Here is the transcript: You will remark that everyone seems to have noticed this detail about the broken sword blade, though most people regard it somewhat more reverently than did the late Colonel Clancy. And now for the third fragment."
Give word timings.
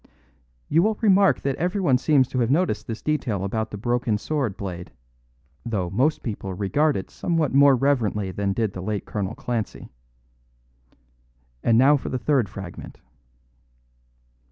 You 0.67 0.81
will 0.81 0.97
remark 0.99 1.41
that 1.41 1.57
everyone 1.57 1.99
seems 1.99 2.27
to 2.29 2.39
have 2.39 2.49
noticed 2.49 2.87
this 2.87 3.03
detail 3.03 3.43
about 3.43 3.69
the 3.69 3.77
broken 3.77 4.17
sword 4.17 4.57
blade, 4.57 4.91
though 5.63 5.91
most 5.91 6.23
people 6.23 6.55
regard 6.55 6.97
it 6.97 7.11
somewhat 7.11 7.53
more 7.53 7.75
reverently 7.75 8.31
than 8.31 8.51
did 8.53 8.73
the 8.73 8.81
late 8.81 9.05
Colonel 9.05 9.35
Clancy. 9.35 9.89
And 11.61 11.77
now 11.77 11.97
for 11.97 12.09
the 12.09 12.17
third 12.17 12.49
fragment." 12.49 12.99